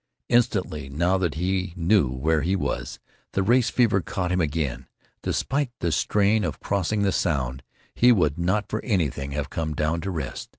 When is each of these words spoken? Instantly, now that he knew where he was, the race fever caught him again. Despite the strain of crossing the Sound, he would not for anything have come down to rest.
Instantly, 0.29 0.89
now 0.89 1.15
that 1.19 1.35
he 1.35 1.73
knew 1.75 2.09
where 2.09 2.41
he 2.41 2.55
was, 2.55 2.97
the 3.33 3.43
race 3.43 3.69
fever 3.69 4.01
caught 4.01 4.31
him 4.31 4.41
again. 4.41 4.87
Despite 5.21 5.69
the 5.77 5.91
strain 5.91 6.43
of 6.43 6.59
crossing 6.59 7.03
the 7.03 7.11
Sound, 7.11 7.61
he 7.93 8.11
would 8.11 8.39
not 8.39 8.67
for 8.67 8.83
anything 8.83 9.33
have 9.33 9.51
come 9.51 9.75
down 9.75 10.01
to 10.01 10.09
rest. 10.09 10.49